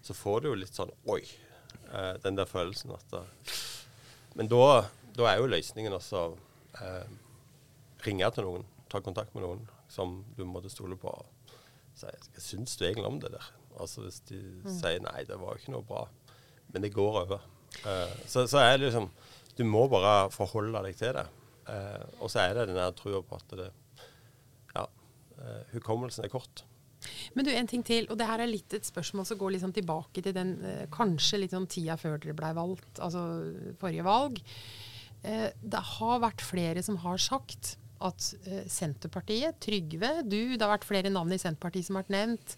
[0.01, 1.21] så, får du jo litt sånn Oi.
[1.93, 3.53] Eh, den der følelsen at uh,
[4.37, 6.23] Men da, da, er jo løsningen altså
[6.81, 7.05] eh,
[8.05, 11.13] ringe til noen, ta kontakt med noen som du måtte stole på.
[11.93, 13.51] Og si, Hva syns du egentlig om det der?
[13.79, 14.73] Altså Hvis de mm.
[14.79, 16.03] sier nei, det var jo ikke noe bra,
[16.73, 17.45] men det går over.
[17.83, 19.07] Uh, så, så, er det liksom
[19.57, 21.25] Du må bare forholde deg til det.
[21.67, 23.71] Uh, og så er det den der trua på at det
[24.77, 26.63] uh, hukommelsen er kort.
[27.35, 29.73] Men du, en ting til, og det her er litt et spørsmål som går liksom
[29.75, 30.53] tilbake til den
[30.93, 33.23] kanskje litt sånn tida før dere blei valgt, altså
[33.81, 34.39] forrige valg.
[35.19, 38.25] Det har vært flere som har sagt at
[38.71, 42.57] Senterpartiet, Trygve, du, det har vært flere navn i Senterpartiet som har vært nevnt,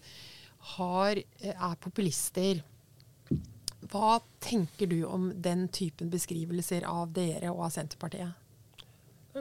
[0.76, 2.62] har, er populister.
[3.86, 8.42] Hva tenker du om den typen beskrivelser av dere og av Senterpartiet?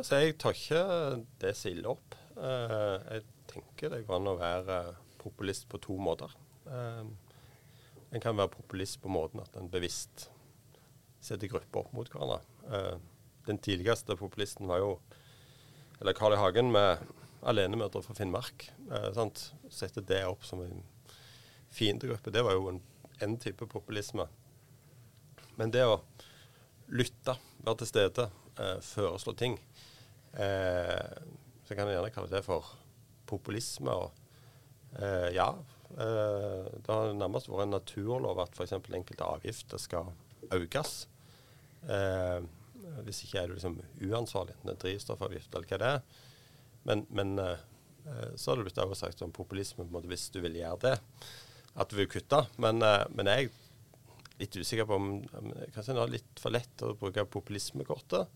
[0.04, 0.84] Så jeg tar ikke
[1.42, 2.18] det så ille opp.
[2.36, 4.80] jeg tenker det går an å være
[5.22, 6.34] populist på to måter.
[6.68, 10.30] En kan være populist på måten at en bevisst
[11.24, 13.00] setter grupper opp mot hverandre.
[13.48, 14.92] Den tidligste populisten var jo
[16.00, 16.40] eller Carl I.
[16.42, 17.04] Hagen med
[17.46, 18.68] alenemødre fra Finnmark.
[18.90, 19.26] Uh,
[19.70, 20.84] Sette det opp som en
[21.76, 22.32] fiendegruppe.
[22.32, 22.82] Det var jo en,
[23.22, 24.28] en, type populisme.
[25.60, 26.00] Men det å
[26.96, 28.28] lytte, være til stede,
[28.60, 29.58] eh, foreslå ting,
[30.34, 31.16] eh,
[31.66, 32.76] så kan jeg gjerne kalle det for
[33.28, 33.92] populisme.
[33.92, 34.12] og
[35.00, 35.50] eh, Ja,
[35.96, 38.76] eh, det har nærmest vært en naturlov at f.eks.
[38.78, 40.14] enkelte avgifter skal
[40.54, 41.08] økes.
[41.90, 42.40] Eh,
[43.04, 46.24] hvis ikke er du liksom uansvarlig, enten det er drivstoffavgift eller hva det er.
[46.86, 47.60] Men, men eh,
[48.36, 50.82] så har det blitt også sagt om populisme på en måte, hvis du vil gjøre
[50.86, 50.96] det,
[51.76, 52.46] at du vil kutte.
[52.62, 55.10] Men, eh, men jeg er litt usikker på om
[55.76, 58.30] Kanskje en har litt for lett å bruke populismekortet.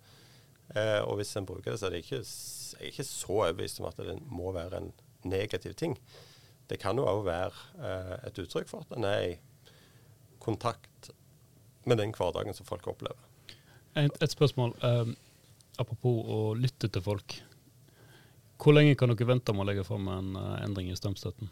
[0.77, 3.79] Eh, og hvis en bruker det, så er det ikke jeg er ikke så overbevist
[3.81, 4.91] om at det må være en
[5.27, 5.97] negativ ting.
[6.69, 9.39] Det kan jo òg være eh, et uttrykk for at en er i
[10.39, 11.09] kontakt
[11.89, 13.28] med den hverdagen som folk opplever.
[13.97, 14.75] Et, et spørsmål.
[14.83, 15.15] Um,
[15.81, 17.37] apropos å lytte til folk.
[18.59, 21.51] Hvor lenge kan dere vente med å legge fram en uh, endring i strømstøtten?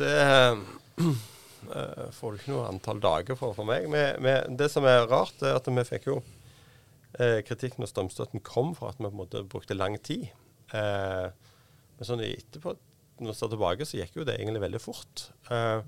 [0.00, 0.58] Det uh,
[2.16, 3.88] får du ikke noe antall dager for for meg.
[3.92, 8.44] Med, med det som er rart, er at vi fikk jo uh, kritikk når strømstøtten
[8.46, 10.30] kom, for at vi på en måte brukte lang tid.
[10.70, 12.76] Men sånn etterpå,
[13.20, 15.26] når vi står tilbake, så gikk jo det egentlig veldig fort.
[15.52, 15.82] Eh,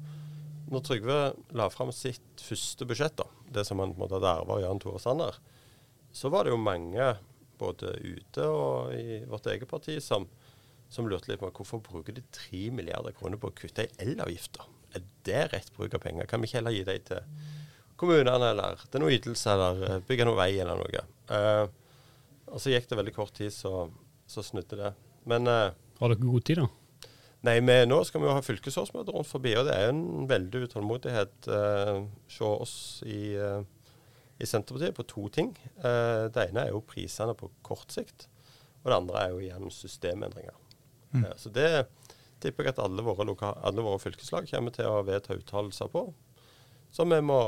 [0.70, 1.18] når Trygve
[1.58, 4.62] la fram sitt første budsjett, da, det som han på en måte hadde arva av
[4.64, 5.38] Jan Tore Sanner,
[6.12, 7.12] så var det jo mange
[7.60, 10.26] både ute og i vårt eget parti som,
[10.92, 14.66] som lurte litt på hvorfor bruker de 3 milliarder kroner på å kutte i elavgifta.
[14.92, 16.28] Er det rett bruk av penger?
[16.28, 17.22] Kan vi ikke heller gi dem til
[18.02, 21.02] kommunene, eller til noe ytelse, eller eh, bygge noe vei, eller noe.
[21.30, 21.64] Uh,
[22.52, 23.86] og så gikk det veldig kort tid, så,
[24.28, 24.92] så snudde det.
[25.30, 25.70] Men uh,
[26.00, 26.66] Har dere god tid, da?
[27.42, 30.66] Nei, men nå skal vi jo ha fylkesårsmøte rundt forbi, og det er en veldig
[30.68, 31.96] utålmodighet eh,
[32.28, 33.64] hos oss i, uh,
[34.38, 35.50] i, Senterpartiet på to ting.
[35.82, 38.28] Eh, det ene er jo prisene på kort sikt,
[38.84, 40.58] og det andre er jo igjen systemendringer.
[41.12, 41.26] Mm.
[41.36, 41.66] så det
[42.40, 46.06] tipper jeg at alle våre, alle våre fylkeslag kommer til å vedta uttalelser på,
[46.94, 47.42] som vi må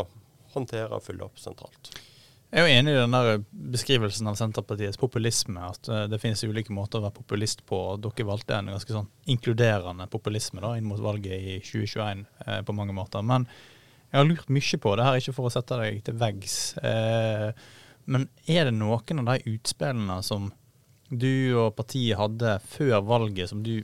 [0.53, 1.95] håndtere og følge opp sentralt.
[2.55, 3.41] Jeg er jo enig i den der
[3.75, 5.59] beskrivelsen av Senterpartiets populisme.
[5.75, 7.81] At uh, det finnes ulike måter å være populist på.
[7.95, 12.45] og Dere valgte en ganske sånn inkluderende populisme da, inn mot valget i 2021 uh,
[12.47, 13.27] eh, på mange måter.
[13.27, 13.49] Men
[14.15, 16.59] jeg har lurt mye på det her, ikke for å sette deg til veggs.
[16.79, 17.49] Eh,
[18.07, 20.53] men er det noen av de utspillene som
[21.11, 23.81] du og partiet hadde før valget, som du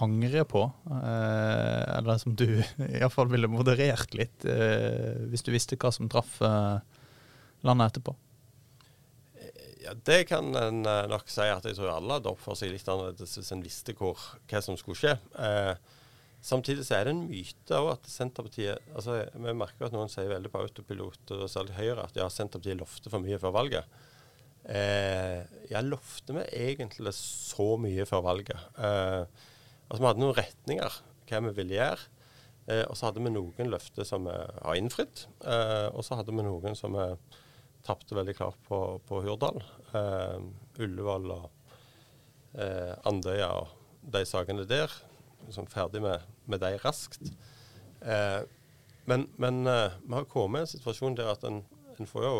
[0.00, 0.64] angrer på?
[0.88, 2.48] Eh, eller som du
[3.02, 6.89] iallfall ville moderert litt, eh, hvis du visste hva som traff eh,
[7.66, 8.14] landet etterpå?
[9.80, 12.88] Ja, Det kan en eh, nok si at jeg tror alle hadde oppført seg litt
[12.90, 14.20] annerledes hvis en visste hvor,
[14.50, 15.14] hva som skulle skje.
[15.40, 15.72] Eh,
[16.44, 20.28] samtidig så er det en myte òg at Senterpartiet altså Vi merker at noen sier
[20.32, 23.98] veldig på autopilot, og særlig Høyre, at ja, Senterpartiet lovte for mye før valget.
[24.68, 25.40] eh,
[25.72, 28.68] Jeg lovte meg egentlig så mye før valget.
[28.76, 29.24] Eh,
[29.88, 32.08] altså Vi hadde noen retninger hva vi ville gjøre.
[32.68, 35.24] Eh, og så hadde vi noen løfter som vi har innfridd.
[35.40, 37.06] Eh, og så hadde vi noen som vi
[37.86, 39.60] tapte veldig klart på, på Hurdal.
[39.96, 40.38] Eh,
[40.80, 41.46] Ullevål og
[42.54, 43.76] eh, Andøya og
[44.14, 44.92] de sakene der.
[45.46, 47.32] Liksom ferdig med, med de raskt.
[48.00, 48.42] Eh,
[49.10, 51.62] men, men eh, vi har kommet i en situasjon der at en,
[51.96, 52.34] en får jo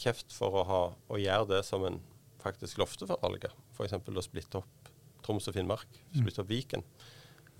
[0.00, 2.00] kjeft for å, ha, å gjøre det som en
[2.40, 3.52] faktisk lovte for valget.
[3.76, 3.98] F.eks.
[4.00, 4.92] å splitte opp
[5.24, 6.84] Troms og Finnmark, splitte opp Viken.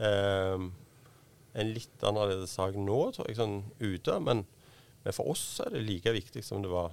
[0.01, 0.71] Eh,
[1.61, 4.17] en litt annerledes sak nå, tror jeg, sånn ute.
[4.25, 4.45] Men,
[5.05, 6.93] men, for oss er det like viktig som det var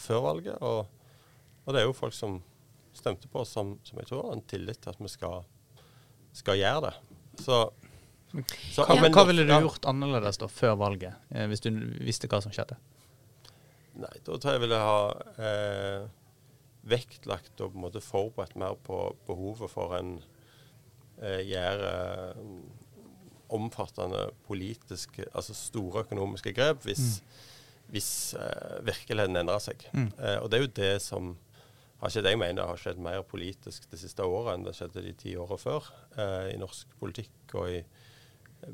[0.00, 0.58] før valget.
[0.62, 0.86] Og,
[1.64, 2.40] og det er jo folk som
[2.94, 5.46] stemte på oss, som, som jeg tror har en tillit til at vi skal,
[6.34, 6.94] skal gjøre det.
[7.42, 7.60] Så,
[8.74, 11.70] så hva, hva, ville du gjort annerledes da, før valget, eh, hvis du
[12.02, 12.78] visste hva som skjedde?
[13.94, 15.00] Nei, da tror jeg ville ha
[15.38, 16.06] eh,
[16.90, 20.16] vektlagt og på en måte forberedt mer på behovet for en
[21.22, 21.92] eh, gjøre
[22.34, 22.40] eh,
[23.52, 27.88] omfattende politiske, altså store økonomiske grep hvis, mm.
[27.94, 29.84] hvis uh, virkeligheten endrer seg.
[29.92, 30.08] Mm.
[30.18, 31.34] Uh, og det er jo det som
[32.00, 32.30] har skjedd.
[32.32, 35.60] Jeg mener har skjedd mer politisk det siste året enn det skjedde de ti årene
[35.60, 37.82] før uh, i norsk politikk og i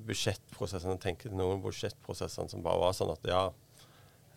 [0.07, 0.99] budsjettprosessene.
[1.03, 3.43] Tenker noen budsjettprosessene som bare var sånn at ja,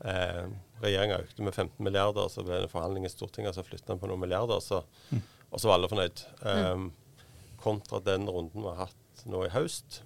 [0.04, 0.48] eh,
[0.84, 4.10] regjeringa økte med 15 milliarder, så ble det forhandling i Stortinget, så flytta den på
[4.10, 5.22] noen milliarder, så, mm.
[5.50, 6.26] og så var alle fornøyd.
[6.50, 6.88] Eh,
[7.64, 10.02] kontra den runden vi har hatt nå i høst,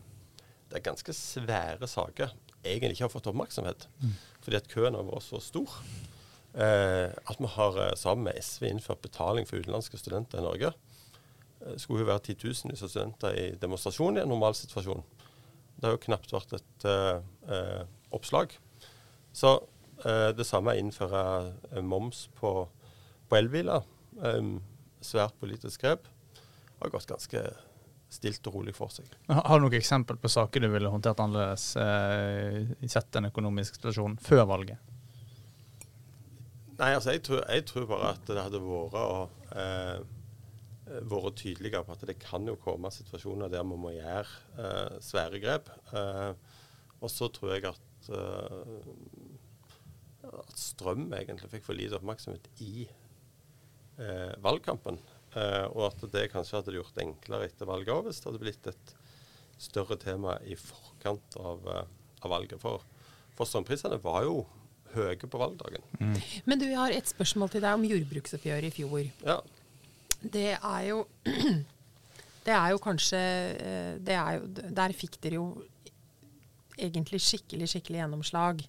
[0.68, 2.34] det er ganske svære saker
[2.68, 3.88] egentlig ikke har fått oppmerksomhet.
[4.02, 4.14] Mm.
[4.44, 5.78] Fordi at køen har vært så stor.
[6.58, 10.74] Eh, at vi har eh, sammen med SV innført betaling for utenlandske studenter i Norge.
[11.60, 15.04] Det eh, skulle jo være titusenvis av studenter i demonstrasjon i en normal situasjon.
[15.78, 17.22] Det har jo knapt vært et eh,
[17.54, 18.54] eh oppslag.
[19.36, 19.50] Så
[20.08, 22.70] eh, det samme er å innføre moms på,
[23.28, 23.84] på elbiler.
[25.02, 26.08] svært politisk grep.
[26.80, 27.42] Har gått ganske
[28.10, 29.10] stilt og rolig for seg.
[29.28, 34.16] Har du noen eksempel på saker du ville håndtert annerledes eh, sett en økonomisk situasjon
[34.24, 34.94] før valget?
[36.78, 39.22] Nei, altså jeg tror, jeg tror, bare at det hadde vært å
[39.58, 39.98] eh,
[41.10, 44.30] vært tydeligere på at det kan jo komme situasjoner der vi må gjøre
[44.62, 45.72] eh, svære grep.
[45.92, 46.32] Eh,
[47.02, 48.72] og så tror jeg at, eh,
[50.30, 55.02] at strøm egentlig fikk for lite oppmerksomhet i eh, valgkampen.
[55.38, 58.42] Uh, og at det kanskje hadde gjort det enklere etter valget òg, hvis det hadde
[58.42, 58.94] blitt et
[59.62, 61.84] større tema i forkant av, uh,
[62.24, 62.58] av valget.
[62.64, 62.86] For,
[63.38, 64.42] for strømprisene var jo
[64.96, 65.84] høye på valgdagen.
[66.00, 66.18] Mm.
[66.48, 69.10] Men du, jeg har et spørsmål til deg om jordbruksoppgjøret i fjor.
[69.28, 69.40] Ja.
[70.22, 71.04] Det er jo
[72.48, 75.48] Det er jo kanskje eh, det er jo, Der fikk dere jo
[76.78, 78.62] egentlig skikkelig, skikkelig gjennomslag.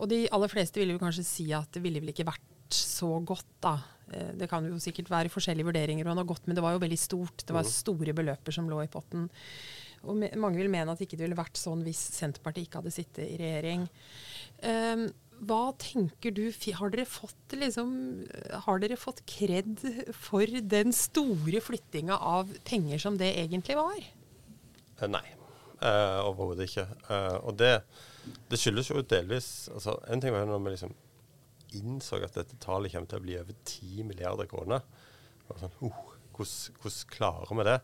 [0.00, 3.12] Og de aller fleste ville jo kanskje si at det ville vel ikke vært så
[3.26, 3.76] godt, da.
[4.12, 6.76] Eh, det kan jo sikkert være forskjellige vurderinger, og han har gått, men det var
[6.76, 7.44] jo veldig stort.
[7.44, 7.72] Det var mm.
[7.76, 9.28] store beløper som lå i potten.
[10.08, 13.26] Og mange vil mene at ikke det ville vært sånn hvis Senterpartiet ikke hadde sittet
[13.26, 13.82] i regjering.
[14.64, 15.10] Um,
[15.48, 16.42] hva tenker du,
[16.76, 17.92] har dere fått liksom,
[18.66, 19.80] har dere fått kred
[20.12, 24.00] for den store flyttinga av penger som det egentlig var?
[25.00, 25.24] Eh, nei,
[25.80, 26.86] uh, overhodet ikke.
[27.08, 27.78] Uh, og det,
[28.50, 30.96] det, skyldes jo delvis altså, En ting var jo når vi liksom
[31.78, 34.86] innså at dette tallet kommer til å bli over 10 milliarder kroner.
[35.50, 36.00] Sånn, uh,
[36.36, 37.80] hvordan, hvordan, klarer vi det?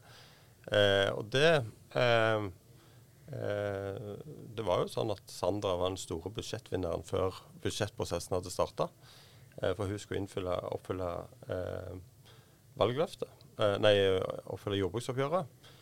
[0.67, 1.51] Eh, og det
[1.95, 2.47] eh,
[3.31, 4.07] eh,
[4.57, 8.89] Det var jo sånn at Sandra var den store budsjettvinneren før budsjettprosessen hadde starta.
[9.63, 11.11] Eh, for hun skulle innfylle, oppfylle
[11.53, 11.97] eh,
[12.81, 13.45] valgløftet.
[13.57, 13.95] Eh, nei,
[14.53, 15.73] oppfylle jordbruksoppgjøret.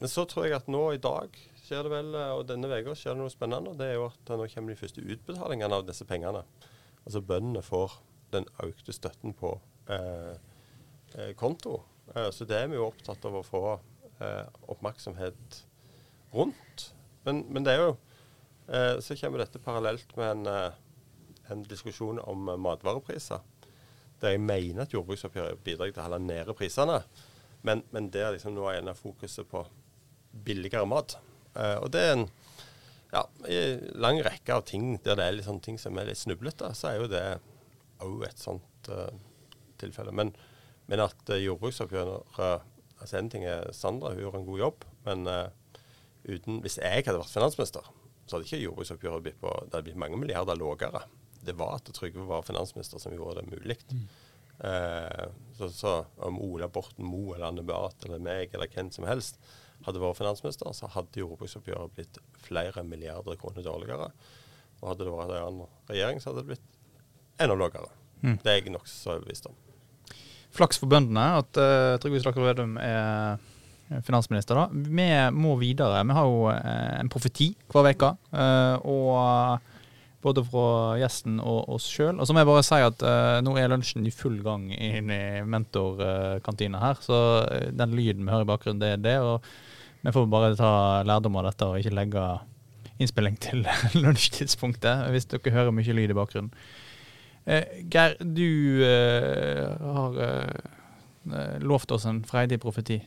[0.00, 3.14] Men så tror jeg at nå i dag skjer det vel, og denne uka skjer
[3.14, 3.72] det noe spennende.
[3.72, 6.42] og Det er jo at nå kommer de første utbetalingene av disse pengene.
[7.06, 8.00] Altså bøndene får
[8.34, 9.52] den økte støtten på
[9.92, 10.34] eh,
[11.14, 11.78] eh, konto.
[12.14, 13.62] Eh, så det er vi jo opptatt av å få
[14.18, 14.42] eh,
[14.72, 15.60] oppmerksomhet
[16.34, 16.88] rundt.
[17.26, 17.92] Men, men, det er jo
[18.70, 23.44] eh, Så kommer dette parallelt med en, eh, en diskusjon om matvarepriser.
[24.20, 27.00] Der jeg mener at jordbruksoppgjøret bidrar til å holde nede prisene.
[27.66, 29.62] Men, men er liksom en av fokuset på
[30.46, 31.16] billigere mat.
[31.56, 32.26] og det er en
[33.12, 33.58] ja, i
[33.94, 36.90] lang rekke av ting der det er litt sånne ting som er litt snublete, så
[36.90, 37.24] er jo det
[38.04, 39.10] òg et sånt uh,
[39.80, 40.14] tilfelle.
[40.16, 40.32] Men,
[40.90, 42.58] men at uh, jordbruksoppgjøret uh,
[42.96, 45.28] altså En ting er Sandra, hun gjør en god jobb, men
[46.24, 47.90] uten, hvis jeg hadde vært finansminister,
[48.24, 51.02] så hadde ikke jordbruksoppgjøret blitt på Det hadde blitt mange milliarder lavere.
[51.44, 53.76] Det var at Trygve var finansminister som gjorde det mulig.
[53.92, 54.06] Mm.
[55.58, 55.92] så, så
[56.24, 59.36] om Ola Borten Moe eller Anne Beate eller meg eller hvem som helst
[59.86, 64.08] hadde vært finansminister, så hadde jordbruksoppgjøret blitt flere milliarder kroner dårligere.
[64.80, 67.92] Og hadde det vært en annen regjering, så hadde det blitt enda lavere.
[68.22, 68.38] Mm.
[68.42, 69.58] Det er jeg nokså overbevist om.
[70.56, 73.36] Flaks for bøndene at uh, Trygve Slagsvold Vedum er
[74.02, 74.56] finansminister.
[74.58, 74.66] da.
[74.72, 76.02] Vi må videre.
[76.02, 78.12] Vi har jo uh, en profeti hver uke.
[78.32, 79.75] Uh, og
[80.26, 82.18] både fra gjesten og oss sjøl.
[82.18, 85.12] Og så må jeg bare si at uh, nå er lunsjen i full gang inn
[85.14, 87.00] i mentorkantina her.
[87.04, 87.20] Så
[87.72, 89.16] den lyden vi hører i bakgrunnen, det er det.
[89.22, 89.46] Og
[90.02, 90.72] vi får bare ta
[91.06, 92.26] lærdom av dette og ikke legge
[93.02, 93.64] innspilling til
[94.04, 96.52] lunsjtidspunktet hvis dere hører mye lyd i bakgrunnen.
[97.46, 103.00] Eh, Geir, du eh, har eh, lovt oss en freidig profeti.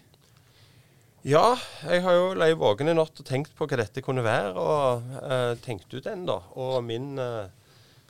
[1.27, 4.53] Ja, jeg har jo ligget våken i natt og tenkt på hva dette kunne være,
[4.55, 6.37] og eh, tenkt ut den, da.
[6.55, 7.51] Og min eh,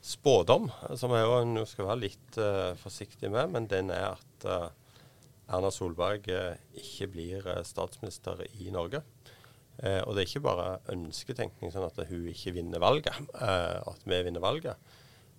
[0.06, 0.70] spådom,
[1.00, 4.70] som jeg jo skal være litt eh, forsiktig med, men den er at eh,
[5.50, 9.02] Erna Solberg eh, ikke blir statsminister i Norge.
[9.80, 14.44] og det er ikke bare ønsketenkning, sånn at hun ikke vinner valget, at vi vinner
[14.44, 14.76] valget.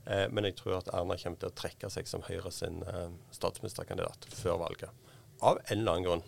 [0.09, 3.09] Eh, men jeg tror at Erna kommer til å trekke seg som Høyre sin eh,
[3.37, 5.11] statsministerkandidat før valget.
[5.40, 6.24] Av en eller annen grunn.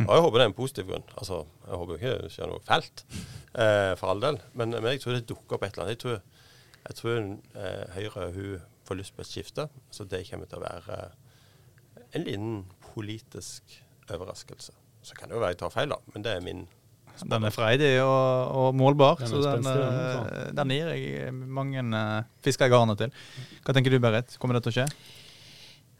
[0.00, 0.06] Mm.
[0.08, 1.06] Og jeg håper det er en positiv grunn.
[1.20, 3.04] Altså, Jeg håper ikke det skjer noe fælt,
[3.52, 4.40] eh, for all del.
[4.54, 5.96] Men, men, jeg tror det dukker opp et eller annet.
[5.96, 6.20] Jeg tror,
[6.88, 9.68] jeg tror eh, Høyre hun får lyst på et skifte.
[9.92, 12.60] Så det kommer til å være eh, en liten
[12.90, 13.76] politisk
[14.10, 14.74] overraskelse.
[15.04, 16.68] Så kan det jo være jeg tar feil, da, men det er min
[17.20, 22.22] den er freidig og, og målbar, den så den, uh, den, gir jeg mange uh,
[22.40, 23.12] fisker i garnet til.
[23.66, 24.38] Hva tenker du, Berit?
[24.40, 24.86] Kommer det til å skje?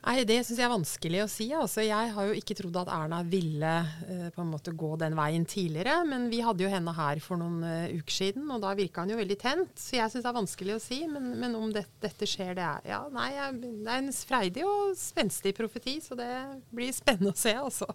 [0.01, 1.47] Nei, Det syns jeg er vanskelig å si.
[1.53, 5.17] Altså, jeg har jo ikke trodd at Erna ville uh, på en måte gå den
[5.19, 5.99] veien tidligere.
[6.09, 9.13] Men vi hadde jo henne her for noen uh, uker siden, og da virka hun
[9.13, 9.77] jo veldig tent.
[9.77, 11.03] Så jeg syns det er vanskelig å si.
[11.11, 14.97] Men, men om det, dette skjer, det er ja, nei, det er en freidig og
[14.99, 15.99] spenstig profeti.
[16.05, 16.33] Så det
[16.73, 17.93] blir spennende å se, altså.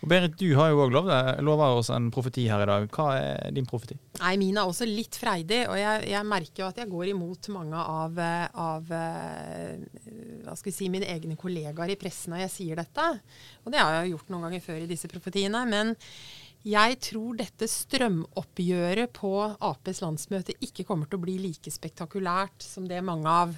[0.00, 0.94] Og Berit, du har jo òg
[1.44, 2.86] lova oss en profeti her i dag.
[2.96, 3.98] Hva er din profeti?
[4.22, 7.50] Nei, Min er også litt freidig, og jeg, jeg merker jo at jeg går imot
[7.52, 8.16] mange av,
[8.64, 8.88] av
[10.50, 13.08] hva skal vi si, mine egne kollegaer i pressen når jeg sier dette.
[13.64, 15.64] Og det har jeg gjort noen ganger før i disse profetiene.
[15.70, 15.94] Men
[16.66, 19.32] jeg tror dette strømoppgjøret på
[19.64, 23.54] Aps landsmøte ikke kommer til å bli like spektakulært som det mange av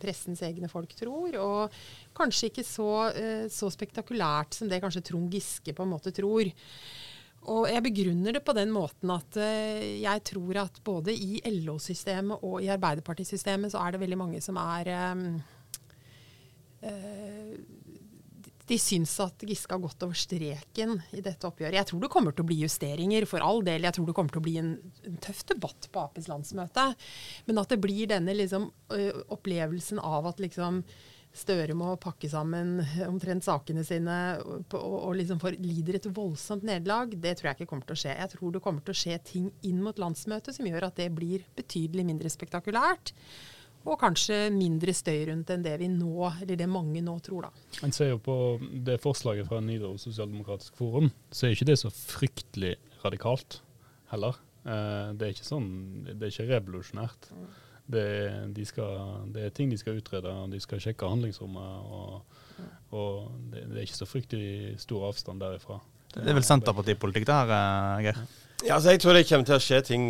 [0.00, 1.36] pressens egne folk tror.
[1.40, 1.80] Og
[2.16, 6.52] kanskje ikke så, eh, så, spektakulært som det kanskje Trond Giske på en måte tror.
[7.46, 12.42] Og jeg begrunner det på den måten at uh, jeg tror at både i LO-systemet
[12.42, 14.90] og i Arbeiderpartisystemet så er det veldig mange som er
[18.66, 21.78] de syns at Giske har gått over streken i dette oppgjøret.
[21.78, 23.86] Jeg tror det kommer til å bli justeringer, for all del.
[23.86, 24.72] Jeg tror det kommer til å bli en,
[25.06, 26.86] en tøff debatt på Aps landsmøte.
[27.46, 28.66] Men at det blir denne liksom,
[29.36, 30.82] opplevelsen av at liksom
[31.36, 37.12] Støre må pakke sammen omtrent sakene sine og, og liksom for, lider et voldsomt nederlag,
[37.12, 38.14] det tror jeg ikke kommer til å skje.
[38.16, 41.10] Jeg tror det kommer til å skje ting inn mot landsmøtet som gjør at det
[41.12, 43.12] blir betydelig mindre spektakulært
[43.86, 47.46] og kanskje mindre støy rundt enn det vi nå, eller det mange nå tror.
[47.46, 47.66] da.
[47.86, 48.36] En ser jo på
[48.86, 53.60] det forslaget fra Nidaros Sosialdemokratisk Forum, så er ikke det så fryktelig radikalt
[54.10, 54.40] heller.
[54.66, 55.70] Eh, det er ikke sånn,
[56.08, 57.30] det er ikke revolusjonært.
[57.86, 58.06] Det,
[58.56, 61.92] de skal, det, er ting de skal utrede, og de skal sjekke handlingsrommet.
[61.94, 62.64] Og,
[62.96, 65.78] og det, det, er ikke så fryktelig stor avstand derifra.
[66.16, 68.20] Det er vel Senterpartipolitikk det her, eh, Geir?
[68.64, 70.04] Ja, altså jeg tror det kommer til å skje ting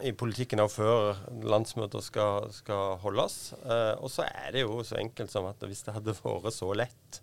[0.00, 3.52] i politikken òg før landsmøter skal, skal holdes.
[3.60, 6.70] Eh, og så er det jo så enkelt som at hvis det hadde vært så
[6.72, 7.20] lett,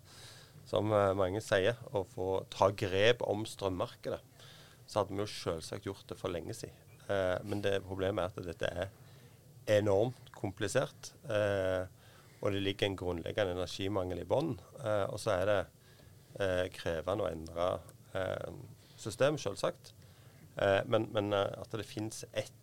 [0.70, 4.20] som eh, mange sier, å få ta grep om strømmarkedet,
[4.86, 6.78] så hadde vi jo selvsagt gjort det for lenge siden.
[7.08, 11.12] Eh, men det problemet er at dette er enormt komplisert.
[11.26, 11.84] Eh,
[12.38, 14.60] og det ligger en grunnleggende energimangel i bunnen.
[14.78, 15.60] Eh, og så er det
[16.70, 17.64] krevende å endre
[18.98, 19.92] system, selvsagt.
[20.90, 22.54] men, men at det finnes ett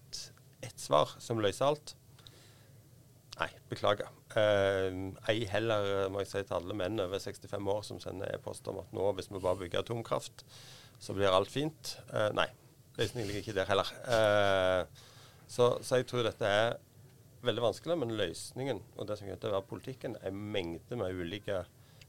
[0.65, 1.95] ett svar som løser alt.
[3.35, 4.11] Nei, beklager.
[4.35, 8.67] Ei eh, heller må jeg si til alle menn over 65 år som sender e-post
[8.71, 10.45] om at nå, hvis vi bare bygger atomkraft,
[11.03, 11.97] så blir alt fint.
[12.13, 12.47] Eh, nei,
[12.95, 13.91] løsningen ligger ikke der heller.
[14.07, 15.03] Eh,
[15.51, 16.77] så, så, jeg tror dette er
[17.45, 21.19] veldig vanskelig, men løsningen og det som kommer til å være politikken, er mengde med
[21.19, 21.65] ulike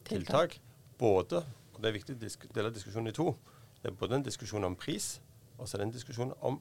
[0.07, 0.61] tiltak.
[0.97, 1.43] Både,
[1.77, 3.35] og det er viktig å dele diskusjonen i to,
[3.83, 5.19] det er både en diskusjon om pris,
[5.59, 6.57] og så er det en diskusjon om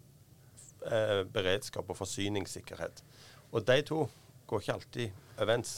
[0.91, 3.01] eh, beredskap og forsyningssikkerhet.
[3.55, 4.03] Og de to
[4.45, 5.78] går ikke alltid overens.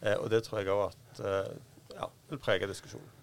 [0.00, 1.52] Eh, og det tror jeg òg at eh,
[1.94, 3.16] ja, vil prege diskusjonen.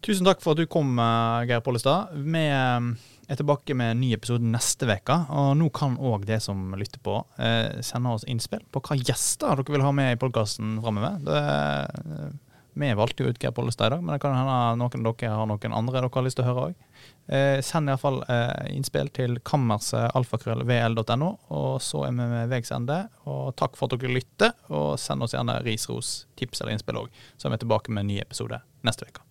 [0.00, 2.12] Tusen takk for at du kom, eh, Geir Pollestad.
[2.12, 2.90] Vi eh,
[3.30, 5.16] er tilbake med en ny episode neste uke.
[5.30, 9.60] Og nå kan òg det som lytter på, eh, sende oss innspill på hva gjester
[9.60, 11.20] dere vil ha med i podkasten framover.
[12.72, 15.36] Vi valgte jo ut Geir Pollestad i dag, men det kan hende noen av dere
[15.36, 16.74] har noen andre dere har lyst til å høre òg.
[17.30, 23.02] Eh, send iallfall eh, innspill til kammerset.alfakrøll.vl.no, og så er vi med veis ende.
[23.30, 27.02] Og takk for at dere lytter, og send oss gjerne ris, ros, tips eller innspill
[27.04, 27.24] òg.
[27.36, 29.29] Så er vi tilbake med en ny episode neste uke.